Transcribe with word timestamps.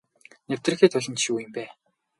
Нэвтэрхий 0.49 0.89
толь 0.93 1.09
нь 1.11 1.19
ч 1.19 1.23
юу 1.31 1.37
юм 1.45 1.51
бэ. 1.55 1.65